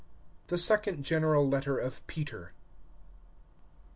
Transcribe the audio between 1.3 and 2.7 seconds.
LETTER OF PETER.